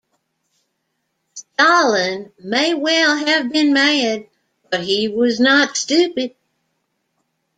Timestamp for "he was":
4.79-5.39